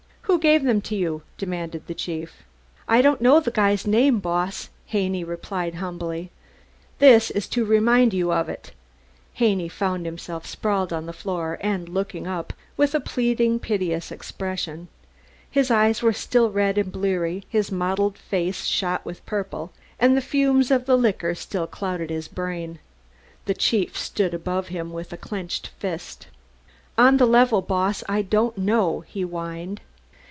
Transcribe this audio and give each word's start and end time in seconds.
"Who 0.25 0.39
gave 0.39 0.63
them 0.63 0.79
to 0.83 0.95
you?" 0.95 1.23
demanded 1.37 1.85
the 1.87 1.93
chief. 1.93 2.43
"I 2.87 3.01
don't 3.01 3.19
know 3.19 3.41
the 3.41 3.51
guy's 3.51 3.85
name, 3.85 4.19
Boss," 4.19 4.69
Haney 4.87 5.25
replied 5.25 5.75
humbly. 5.75 6.31
"This 6.99 7.31
is 7.31 7.47
to 7.49 7.65
remind 7.65 8.13
you 8.13 8.31
of 8.31 8.47
it." 8.47 8.71
Haney 9.33 9.67
found 9.67 10.05
himself 10.05 10.45
sprawling 10.45 10.93
on 10.93 11.05
the 11.05 11.11
floor, 11.13 11.57
and 11.61 11.89
looked 11.89 12.15
up, 12.15 12.53
with 12.77 12.95
a 12.95 13.01
pleading, 13.01 13.59
piteous 13.59 14.09
expression. 14.09 14.87
His 15.49 15.69
eyes 15.69 16.01
were 16.01 16.13
still 16.13 16.49
red 16.49 16.77
and 16.77 16.93
bleary, 16.93 17.43
his 17.49 17.69
motley 17.69 18.13
face 18.17 18.63
shot 18.63 19.03
with 19.03 19.25
purple, 19.25 19.73
and 19.99 20.15
the 20.15 20.21
fumes 20.21 20.71
of 20.71 20.85
the 20.85 20.97
liquor 20.97 21.35
still 21.35 21.67
clouded 21.67 22.09
his 22.09 22.29
brain. 22.29 22.79
The 23.47 23.53
chief 23.53 23.97
stood 23.97 24.33
above 24.33 24.69
him 24.69 24.93
with 24.93 25.13
clenched 25.19 25.67
fist. 25.79 26.27
"On 26.97 27.17
the 27.17 27.27
level, 27.27 27.61
Boss, 27.61 28.01
I 28.07 28.21
don't 28.21 28.57
know," 28.57 29.01
he 29.01 29.23
whined. 29.23 29.81